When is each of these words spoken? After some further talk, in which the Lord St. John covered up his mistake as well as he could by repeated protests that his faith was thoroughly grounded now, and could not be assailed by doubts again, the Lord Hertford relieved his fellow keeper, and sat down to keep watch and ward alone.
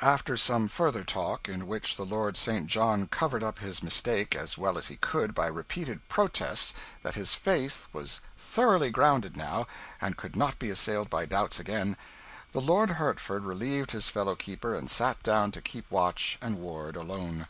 After 0.00 0.38
some 0.38 0.68
further 0.68 1.04
talk, 1.04 1.50
in 1.50 1.66
which 1.66 1.96
the 1.98 2.06
Lord 2.06 2.38
St. 2.38 2.66
John 2.66 3.08
covered 3.08 3.44
up 3.44 3.58
his 3.58 3.82
mistake 3.82 4.34
as 4.34 4.56
well 4.56 4.78
as 4.78 4.86
he 4.86 4.96
could 4.96 5.34
by 5.34 5.48
repeated 5.48 6.08
protests 6.08 6.72
that 7.02 7.14
his 7.14 7.34
faith 7.34 7.86
was 7.92 8.22
thoroughly 8.38 8.88
grounded 8.88 9.36
now, 9.36 9.66
and 10.00 10.16
could 10.16 10.34
not 10.34 10.58
be 10.58 10.70
assailed 10.70 11.10
by 11.10 11.26
doubts 11.26 11.60
again, 11.60 11.98
the 12.52 12.62
Lord 12.62 12.92
Hertford 12.92 13.44
relieved 13.44 13.90
his 13.90 14.08
fellow 14.08 14.34
keeper, 14.34 14.74
and 14.74 14.90
sat 14.90 15.22
down 15.22 15.52
to 15.52 15.60
keep 15.60 15.90
watch 15.90 16.38
and 16.40 16.56
ward 16.58 16.96
alone. 16.96 17.46